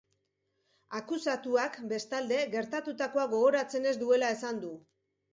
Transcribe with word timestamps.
Akusatuak, 0.99 1.75
bestalde, 1.91 2.39
gertatutakoa 2.55 3.25
gogoratzen 3.35 3.85
ez 3.91 3.93
duela 4.05 4.33
esan 4.37 4.63
du. 4.65 4.73